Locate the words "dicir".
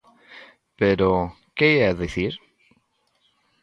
2.03-2.33